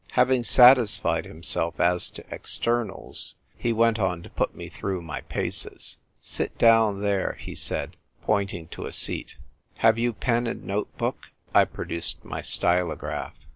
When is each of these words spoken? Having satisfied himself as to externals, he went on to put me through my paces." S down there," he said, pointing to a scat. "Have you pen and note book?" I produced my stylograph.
Having 0.13 0.45
satisfied 0.45 1.25
himself 1.25 1.79
as 1.79 2.09
to 2.09 2.25
externals, 2.33 3.35
he 3.55 3.71
went 3.71 3.99
on 3.99 4.23
to 4.23 4.31
put 4.31 4.55
me 4.55 4.67
through 4.67 5.03
my 5.03 5.21
paces." 5.29 5.99
S 6.23 6.41
down 6.57 7.03
there," 7.03 7.33
he 7.39 7.53
said, 7.53 7.97
pointing 8.23 8.67
to 8.69 8.87
a 8.87 8.91
scat. 8.91 9.35
"Have 9.77 9.99
you 9.99 10.13
pen 10.13 10.47
and 10.47 10.63
note 10.63 10.97
book?" 10.97 11.29
I 11.53 11.65
produced 11.65 12.25
my 12.25 12.41
stylograph. 12.41 13.35